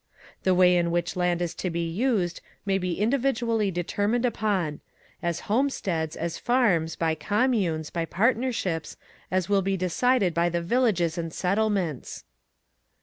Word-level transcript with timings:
The 0.41 0.55
way 0.55 0.77
in 0.77 0.89
which 0.89 1.15
land 1.15 1.43
is 1.43 1.53
to 1.53 1.69
be 1.69 1.87
used 1.87 2.41
may 2.65 2.79
be 2.79 2.99
individually 2.99 3.69
determined 3.69 4.25
upon: 4.25 4.79
as 5.21 5.41
homesteads, 5.41 6.15
as 6.17 6.39
farms, 6.39 6.95
by 6.95 7.13
communes, 7.13 7.91
by 7.91 8.05
partnerships, 8.05 8.97
as 9.29 9.47
will 9.47 9.61
be 9.61 9.77
decided 9.77 10.33
by 10.33 10.49
the 10.49 10.63
villages 10.63 11.19
and 11.19 11.31
settlements. 11.31 12.23